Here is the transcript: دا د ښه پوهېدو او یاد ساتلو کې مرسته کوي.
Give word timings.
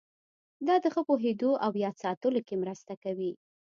دا 0.67 0.75
د 0.83 0.85
ښه 0.93 1.01
پوهېدو 1.07 1.51
او 1.65 1.71
یاد 1.83 1.95
ساتلو 2.03 2.39
کې 2.47 2.55
مرسته 2.63 2.93
کوي. 3.03 3.31